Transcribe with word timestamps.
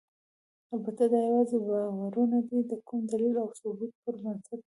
البته 0.75 1.03
دا 1.13 1.19
یواځې 1.27 1.57
باورونه 1.67 2.37
دي، 2.47 2.59
د 2.71 2.73
کوم 2.87 3.01
دلیل 3.11 3.35
او 3.43 3.49
ثبوت 3.59 3.91
پر 4.03 4.15
بنسټ 4.23 4.47
نه 4.49 4.49
دي. 4.57 4.57